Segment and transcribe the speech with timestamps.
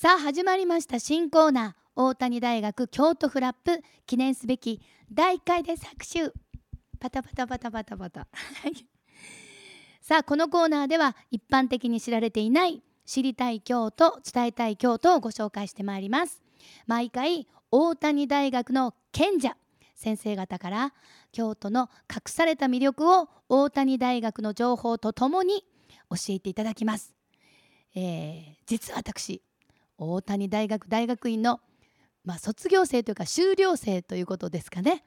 [0.00, 4.80] さあ始まりました新コーナー大谷大学京都フラップ記念すべき
[5.12, 6.30] 第1回で作手
[7.00, 8.28] パタパタパタパタパタ。
[10.00, 16.44] さあこのコーナーでは一般的に知られていない知りたい京都伝えたい京都をご紹介してまいります。
[16.86, 19.56] 毎回大谷大学の賢者
[19.96, 20.94] 先生方から
[21.32, 25.64] 京都の隠された魅力を大谷大学の情報とともに
[26.08, 27.16] 教えていただきます、
[27.96, 29.42] えー、実は私
[29.98, 31.60] 大谷大学大学院の、
[32.24, 35.04] まあ、卒業生というか修了生ということですかね。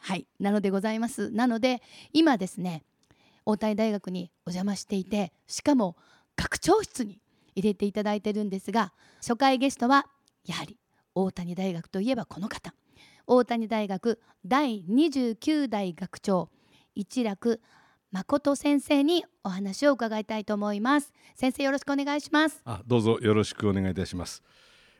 [0.00, 0.26] はい。
[0.38, 1.30] なのでございます。
[1.30, 2.84] なので今ですね
[3.44, 5.96] 大谷大学にお邪魔していてしかも
[6.36, 7.20] 学長室に
[7.54, 10.06] 入れていただいてるんですが初回ゲストは
[10.46, 10.78] やはり
[11.14, 12.74] 大谷大学といえばこの方。
[13.26, 16.48] 大谷大学第29代学長
[16.94, 17.60] 一楽
[18.12, 21.14] 誠先生にお話を伺いたいと思います。
[21.34, 22.60] 先生よろしくお願いします。
[22.66, 24.42] あどうぞよろしくお願いいたします。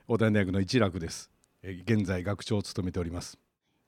[0.08, 1.30] 大谷大学の一楽です。
[1.62, 3.38] 現在学長を務めております。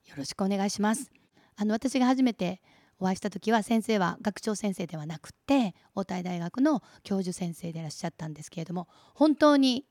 [0.05, 1.09] よろしくお願いします。
[1.55, 2.61] あの私が初めて
[2.99, 9.85] お会いした時は先生は学長先生ではなくて大谷大学の教授先生でいらっしゃったんですけれども本当に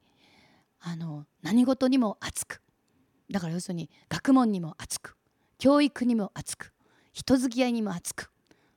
[0.79, 2.63] あの何事にも熱く
[3.31, 5.17] だから要するに学問にも熱く
[5.59, 6.73] 教育にも熱く
[7.13, 8.31] 人付き合いにも熱く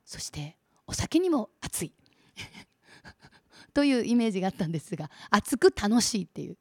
[0.08, 0.56] そして
[0.86, 1.92] お酒にも熱い。
[3.74, 6.56] というイメージがあったんですが熱く楽しいっていう。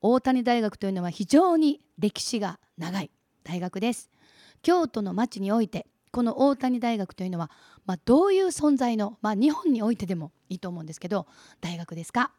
[0.00, 3.10] 大谷大学というのは非常に歴史が長い
[3.42, 4.10] 大学です。
[4.62, 7.50] 京都の町においてこの大谷大学というのは、
[7.84, 11.26] まあ、どういう存在の、まあ、日本においてでもいいと思うんですけど
[11.60, 12.30] 大学ですか？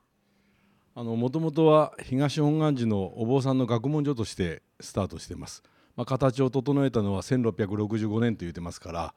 [0.96, 5.64] もともとは東本願寺のお坊さんの学問所としてスタートしています、
[5.98, 9.14] まあ、形を整えたのは1665年と言ってますから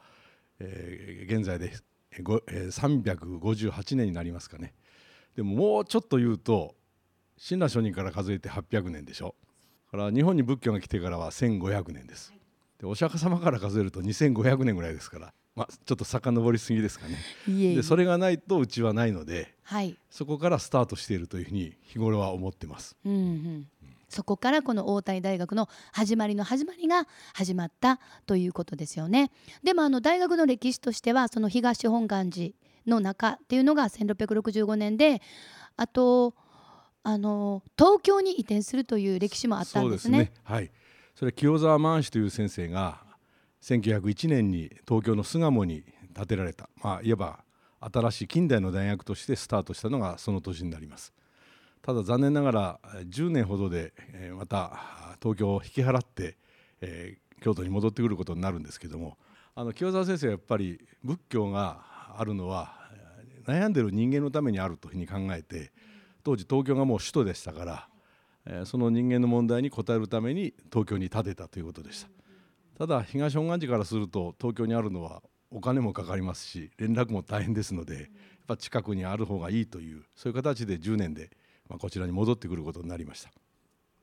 [0.60, 1.72] えー、現在で、
[2.12, 4.74] えー、358年になりますかね。
[5.36, 6.74] でももうちょっと言うと
[7.36, 9.34] 親鸞上人から数えて800年でしょ。
[9.90, 12.32] から日本に仏教が来てからは1500年です。
[12.80, 17.18] でお釈迦様から数えると2500年ぐらいですから、まあ、ちょっと遡りすぎですかね。
[17.46, 22.96] でそれがないとうちはないので、はい、そこからスタートしているというふうに日頃は思ってます。
[23.04, 23.68] うんうん
[24.14, 29.32] そこからこの大谷大学の始まりの始まりが始まったということですよね。
[29.64, 32.52] でもあの大学の歴史としてはその東本願寺
[32.86, 35.20] の中っていうのが1665年で
[35.76, 36.34] あと
[37.02, 40.26] あの東京に移転するという歴史もあったんですね。
[40.26, 40.70] すねはい、
[41.16, 43.02] それ清沢万氏という先生が
[43.62, 47.44] 1901年に東京の巣鴨に建てられた、まあ、いわば
[47.80, 51.12] 新しい近代の大学としてスタートしたのがその年になります。
[51.84, 52.80] ただ残念ながら
[53.10, 53.92] 10年ほどで
[54.38, 56.38] また東京を引き払って、
[57.42, 59.18] 京都に戻ってくることになるんですけども
[59.54, 61.84] あの清澤先生はやっぱり仏教が
[62.16, 62.74] あるのは
[63.46, 65.72] 悩んでる人間のためにあるというふうに考えて
[66.22, 67.88] 当時東京がもう首都でしたか
[68.46, 72.08] ら、その人間の問題に応えるために東京に建てたということでした。
[72.78, 78.04] ただ東本願寺からすると東京にあるのはお金もかかりますし連絡も大変ですのでやっ
[78.48, 81.30] ぱ近くにある方がいいというそういう形で10年で
[81.68, 83.30] まあ、こちらに戻ってくることになりました、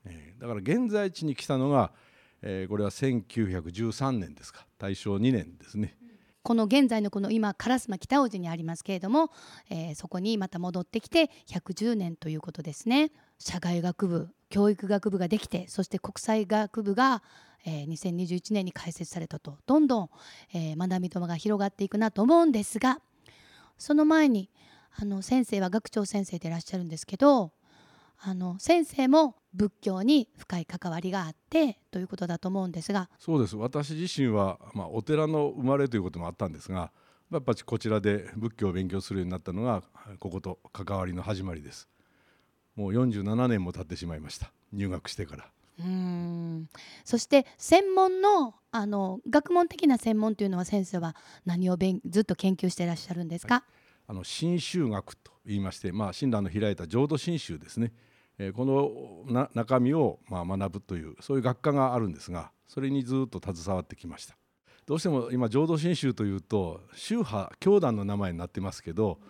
[0.04, 1.92] えー、だから現在地に来たのが、
[2.42, 4.66] えー、これは1913年ですか。
[4.78, 5.96] 大正2年ですね。
[6.42, 9.30] この現在のこの今烏丸北大路にありますけれども、
[9.70, 13.12] えー、そこにまた戻ってきて110年ということですね。
[13.38, 17.22] 社会学部教育学部ができてそして国際学部が、
[17.64, 19.56] えー、2021年に開設されたと。
[19.66, 20.10] どんどん、
[20.52, 23.00] えー、学び友が広がっていくなと思うんですが
[23.78, 24.50] その前に
[24.94, 27.52] あの先生は学長先生でいらっしゃるんですけど
[28.24, 33.10] あの先生も仏教に深い関わりがあってということだと思うんですが。
[33.18, 33.56] そうです。
[33.56, 36.92] 私自身は、まあ、お寺の生まれということもあったんですが
[37.32, 39.82] やっぱりこちらで仏教を勉強するようになったのが
[40.20, 41.88] ここと関わりの始まりです。
[42.76, 44.52] もう47年も経ってしまいました。
[44.72, 45.46] 入学してから。
[45.80, 46.68] うん。
[47.04, 57.92] そして専門のあの学問的な専門というのは先生は何を勉ずっと研究していらっしゃるんですか、はいあの新宗学と言いまして、まあ、親鸞の開いた浄土真宗ですね、
[58.38, 64.36] えー、この中身をまあ学ぶというそういう学科があるんですがそれにずっと携わってきました。
[64.86, 69.20] どうしても今浄土真宗というと宗派教団の名前になってますけど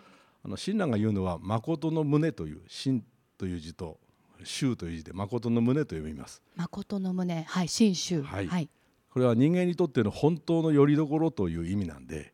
[0.43, 3.03] あの親鸞が言うのは「誠の胸」という「真」
[3.37, 3.99] という字と
[4.43, 6.41] 「宗」という字で「誠の胸」と読みます。
[6.55, 8.69] 誠の胸はい真宗、はい、はい、
[9.09, 12.33] これは人間にとっての本当の拠り所という意味なんで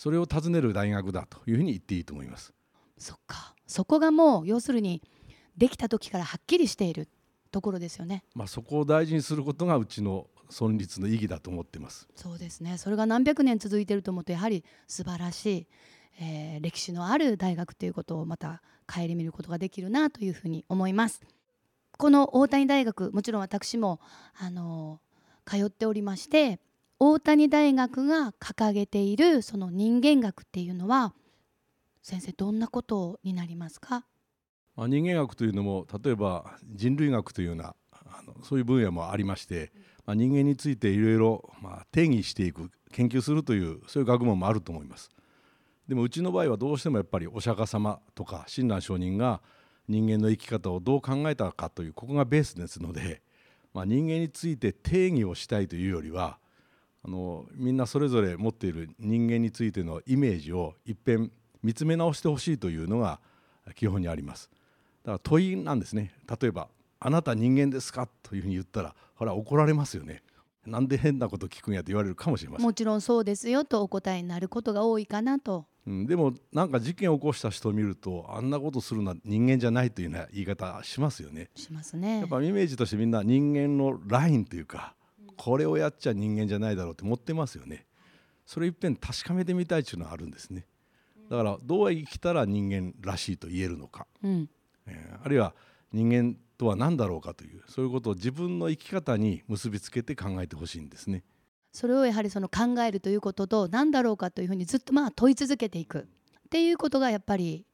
[0.00, 2.54] それを尋ねる大学だというふうに言っていいと思います。
[2.96, 3.54] そっか。
[3.66, 5.02] そこがもう要するに
[5.58, 7.06] できた時からはっきりしている
[7.50, 8.24] ところですよね。
[8.34, 12.08] まあそこを大事にすることがうちの存立の意義だと思っています。
[12.16, 12.78] そうですね。
[12.78, 15.66] それが何百年続いていると思うとやはり素晴らしい、
[16.18, 21.20] えー歴史のある大学ということをまた顧みることができるなというふうに思います。
[21.98, 24.00] この大谷大学もちろん私も
[24.38, 24.98] あの
[25.44, 26.58] 通っておりまして
[27.02, 31.14] 大谷大学が掲げているその人間学っていうのは
[32.02, 34.04] 先生どんなことになりますか？
[34.76, 39.72] まあ、人間学というのも例えば人類学というようなあのそういう分野もありまして、
[40.04, 45.08] まあ、人間についていろいろま定義していく研究するというそういう学問もあると思います。
[45.88, 49.40] でもうちの場合はどうしてもやっぱりお釈迦様とか親鸞上人が
[49.88, 53.22] 人間の生き方をどう考えたかというここがベースですので、
[53.72, 56.38] まあ、人間について定義をしたいというよりは
[57.02, 61.30] あのみんなそれぞれ持っている人間についてのイメージを一遍
[61.62, 63.20] 見つめ直してほしいというのが
[63.74, 64.50] 基本にあります。
[65.04, 66.68] だから問いなんですね例えば
[67.00, 70.22] 「あなた人間ですか?」というふうに言ったらほら怒られますよね。
[70.66, 72.66] なんで変なこと聞くんやと言われるかもしれません。
[72.66, 81.48] もちろんそうですよとお答えになることが多いかなとうん、でもなんか事件を起こした人を見るとあんなことするのは人間じゃないというような言い方しますよね。
[81.54, 82.28] しますねやっ。
[82.28, 84.94] ぱイメージとしてみんな人間のラインというか
[85.40, 87.86] これをやっちゃ人間じゃないだろうって持ってますよね。
[88.44, 90.66] それいっぺん確かめてみたいっていうのはあるんですね。
[91.30, 94.50] だからどう生きたら人間らしいと言えるのか、うん、
[94.86, 95.54] えーあるいは
[95.94, 101.24] 人間とは何だろうかというそういうことを自分の生き方に結びつけて考えてほしいんですね。
[101.72, 107.64] それをやはりその考えるということと何だろうかというふうにずっとまあ問い続けていくっていうことがやっぱり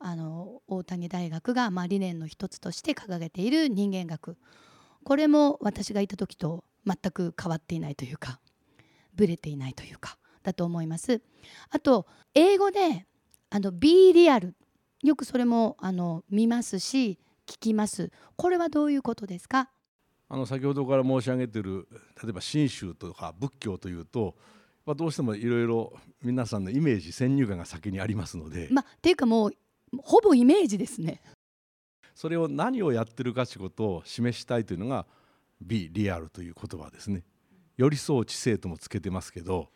[0.00, 4.36] あの大谷大学がまあ理念の一つとして掲げている人間学
[5.04, 8.40] これも私がいた時と全く変わっていないというか
[9.14, 11.20] ぶれていないというかだと思います。
[11.70, 13.06] あと英語で
[13.50, 14.52] あの Be real
[15.02, 19.70] よくそれもあの見ますし聞きますこれはどういうことですか？
[20.28, 21.86] あの先ほどから申し上げている
[22.22, 24.34] 例えば信州とか仏教というと、
[24.84, 25.92] まあ、どうしてもいろいろ
[26.22, 29.52] 皆さんのイメージ先入観が先にありますので、まあっていうかもう
[29.98, 31.22] ほぼイメージですね。
[32.14, 35.06] それを何をやってるかということを示したいというのが
[35.60, 37.24] 「be real」という言葉ですね。
[37.76, 39.68] 寄り添う知性ともつけてますけど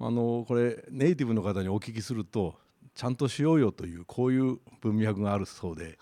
[0.00, 2.58] あのこれネイティブの方にお聞きすると
[2.94, 5.96] ちゃんとしようよというこういう文脈があるそうで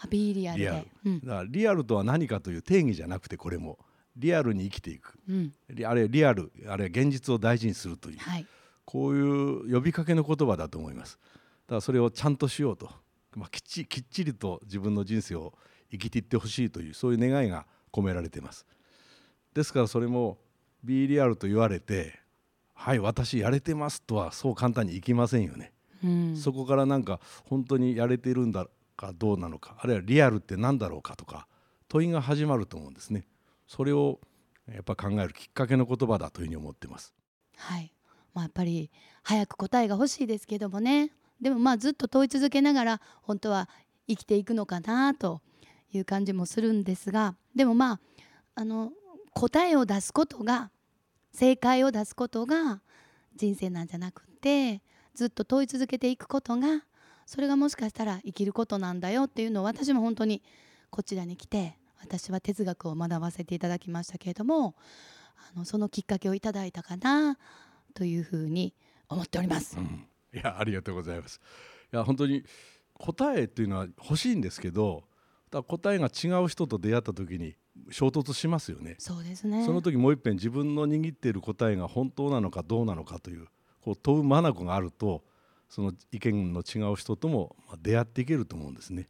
[0.56, 0.86] リアル
[1.20, 3.78] だからリアルとは何かという定義じゃなくてこれも
[4.16, 5.16] リアルに生きていく。
[5.28, 8.46] うん、リあれリアルあれ現実を大事にするというはい、
[8.84, 11.18] こういう呼びかけの言葉だと思います。
[11.66, 12.90] だからそれをちゃんとしようと、
[13.36, 15.54] まあ、きっちきっちりと自分の人生を
[15.90, 18.66] 生きていってほしいというそういう願いが込められています。
[19.54, 20.38] ですからそれも
[20.84, 22.18] 「Be リアル」と言われて
[22.74, 25.72] 「はい私やれてます」とはそう簡単にいきませんよね。
[26.04, 31.48] うん、そこからなんか本当にやれているんだかどうなのかあるいはリアルって何だろうかとか
[31.88, 33.26] 問いが始まると思うんですね。
[33.66, 34.20] それを
[34.72, 37.14] やっぱ考えるきっかけの言葉だというふうに思ってます。
[37.56, 37.92] はい、
[38.34, 38.90] まあ、やっぱり
[39.22, 41.10] 早く答えが欲しいですけどもね
[41.40, 43.68] でもまあずっと問い続けながら本当は
[44.06, 45.40] 生きていくのかなと
[45.92, 48.00] いう感じもするんですがでもまあ
[48.54, 48.92] あの
[49.34, 50.70] 答えを出すことが
[51.32, 52.80] 正解を出すことが
[53.36, 54.82] 人生なんじゃなくって
[55.14, 56.84] ずっと問い続けていくことが
[57.26, 60.42] それがもしかしたら生きることなんだよっていうのを私も本当に
[60.90, 64.74] こちらに来て私は哲学を学ばせていただきましたけれども
[65.54, 67.38] あのそのきっかけをいただいたかな
[67.94, 68.74] というふうに
[69.08, 69.76] 思っております。
[69.78, 71.40] うんいやありがとうございます。
[71.92, 72.44] いや本当に
[72.94, 75.04] 答えっていうのは欲しいんですけど、
[75.50, 77.56] だ答えが違う人と出会った時に
[77.90, 78.96] 衝突しますよね。
[78.98, 79.64] そうですね。
[79.64, 83.46] その時もう一遍自分の握っている答えが本当なのかどうなのかという
[83.80, 85.24] こう問う眼があると
[85.68, 89.08] その意見の違う人ともまあ出会っていけると思うんですね。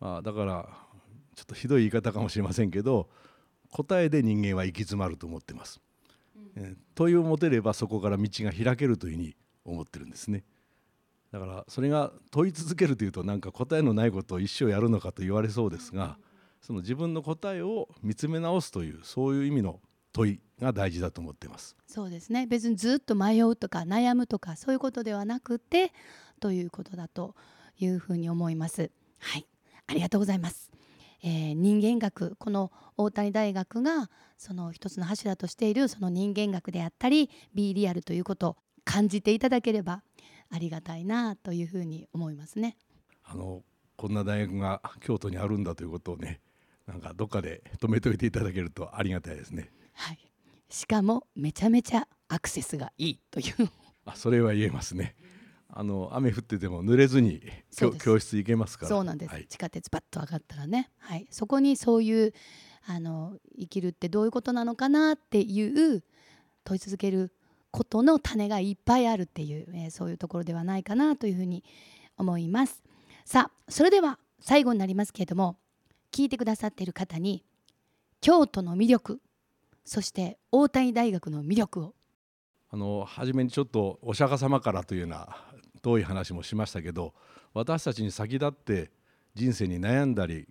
[0.00, 0.68] まあ、だから
[1.34, 3.08] ちょっとひどい言い方かもしれませんけど
[3.70, 5.80] 答えで人間は行き詰まると思ってます。
[6.56, 10.44] えー問いを持てればそこから道が開けるというふうに思ってるんですね。
[11.30, 16.18] だからそれが問い続けるというとなんか答えのないことを一生やるのかと言われそうですが
[16.60, 19.80] その自分の答えを見つめ直すというそういう意味の
[20.12, 21.76] 問いが大事だと思っています。
[21.86, 22.46] そうですね。
[22.46, 25.92] 別にずっと迷うとか悩むとかそういうことではなくて
[26.40, 27.34] ということだと
[27.78, 28.90] いうふうに思います。
[29.18, 29.46] はい、
[29.86, 30.70] ありがとうございます。
[31.22, 40.02] えー人間学この大谷大学がその一つの柱としているその人間学であったり Be リアルということを感じていただければ
[40.50, 42.76] ありがたいなというふうに思いますね。
[43.24, 43.62] あの
[43.96, 46.40] こんな大学が京都にあるんだということをね
[46.88, 49.70] なんかどっかで止めておいていただけるとありがたいですね。
[49.92, 50.18] はい、
[50.70, 53.68] しかもめちゃめちゃアクセスがいいという。
[54.06, 55.14] あそれは言えますね。
[55.70, 57.42] あの雨降ってても濡れずに
[58.00, 58.88] 教室行けますから。
[58.88, 62.32] そうなんです、はい、地下鉄バッと上がったらね、はい、そこにそういう
[62.86, 66.02] あの生きるってどういうことなのかなっていう
[66.64, 67.34] 問い続ける
[67.70, 71.62] ことの種がいっぱいあるっていう、えー、そういうところではないかなというふうに
[72.16, 72.82] 思います。
[73.26, 75.58] さあそれでは最後になりますけれども
[76.12, 77.44] 聞いてくださっている方に
[78.20, 79.20] 京都の魅力
[79.84, 81.94] そして大谷大学の魅力を。
[82.70, 85.38] あの初めにちょっとお釈迦様からというような
[85.80, 87.14] 遠い話もしましたけど
[87.54, 88.90] 私たちに先立って
[89.34, 90.46] 人生に悩んだり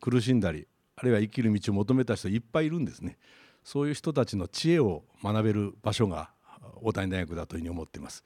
[0.00, 3.18] 苦しんだりあるいは生きる道を求めた人いっぱいいるんですね。
[3.64, 6.30] そういう人たちの知恵を学べる場所が
[6.82, 8.24] 大谷大学だというふうに思っています。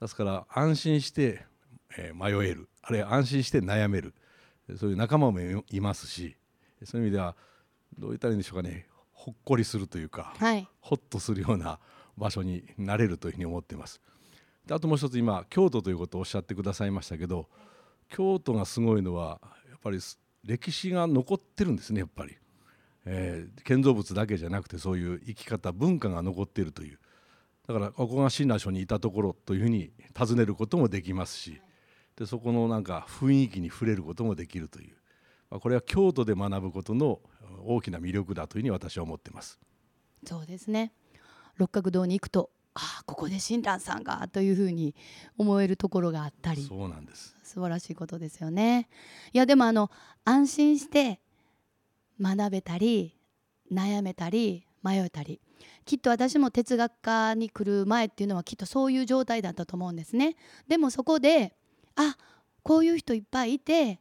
[0.00, 1.44] ですから安心して
[2.14, 4.14] 迷えるあるいは安心して悩める
[4.76, 6.36] そういう仲間もいますし
[6.84, 7.34] そういう意味では
[7.98, 8.86] どう言ったらいいんでしょうかね。
[9.12, 11.80] ほっこりするというか、はい、ほっとするような
[12.16, 14.00] 場所になれるというふうに思っています。
[14.66, 17.48] であともう一つ今京都ということをおっしゃってくださいましたけど
[18.08, 19.98] 京都がすごいのはやっぱり
[20.44, 22.36] 歴史が残ってるんですねやっぱり、
[23.06, 26.98] えー、建造物だけじゃなくてそういう生き方文化が残っているという。
[27.66, 31.60] だからここが親鸞書にいたところというふうに尋ねることもできますし
[32.18, 34.96] でそこのなんか雰囲気に触れることもできるという、
[35.50, 37.20] まあ、これは京都で学ぶことの
[37.64, 39.60] 大きな魅力だというふうに私は思ってます。
[40.26, 40.92] そうですね
[41.58, 44.96] 六角堂に行くとああここで親鸞さんがというふうに
[45.36, 48.88] 思えるところがあったりそうなんです素晴らしいことですよね。
[49.32, 49.90] いやでもあの
[50.24, 51.20] 安心して
[52.20, 53.16] 学べたり
[53.72, 55.40] 悩めたり迷えたり
[55.84, 60.36] きっと私も哲学科に来る前っていうのはきっとそういう状態だったと思うんですね。
[60.66, 61.54] でもそこで
[61.98, 62.16] あ
[62.62, 64.00] こういう人いっぱいいて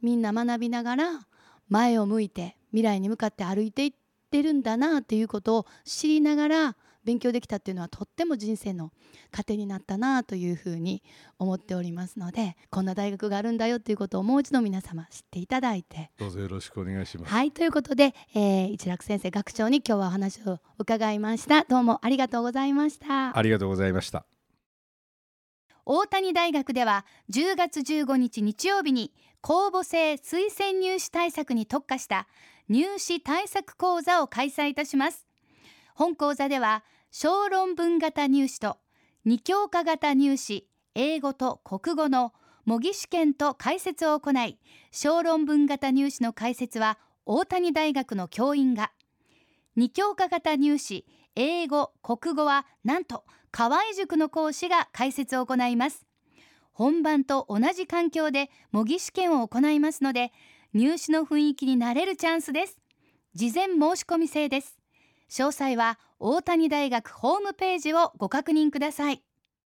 [0.00, 1.26] みんな学びながら
[1.68, 3.92] 前を向いて未来に向かって歩いていっ
[4.30, 8.90] てるんだなっていうことを知りながら勉強できたっていうのはとっても人生の
[9.30, 11.02] 糧になったなというふうに
[11.38, 16.10] 思っておりますのでこんな大学があるんだよということをもう一度皆様知っていただいて。
[16.18, 17.30] どうぞよろしくお願いします。
[17.30, 21.64] はいということで、えー、一楽先生学長に今日はお話を伺いました。
[21.64, 23.36] どうもありがとうございました。
[23.36, 24.24] ありがとうございました
[25.86, 29.12] 大谷大学では10月15日日曜日に
[29.42, 32.26] 公募制推薦入試対策に特化した
[32.70, 35.26] 入試対策講座を開催いたします。
[35.94, 38.78] 本講座では小論文型入試と
[39.26, 42.32] 2教科型入試英語と国語の
[42.64, 44.58] 模擬試験と解説を行い
[44.90, 48.90] 小論文型入試の解説は大谷大学の教員が。
[49.76, 51.04] 2教科型入試
[51.36, 53.24] 英語国語はなんと
[53.56, 56.04] 河合塾の講師が解説を行います。
[56.72, 60.32] 本番と同じ環境で模擬試験を行いますので
[60.72, 62.80] 入試の雰囲気になれるチャンスです。
[63.34, 64.76] 事前申し込み制です。
[65.30, 69.22] 詳細は大谷大学ホームページをご確認ください。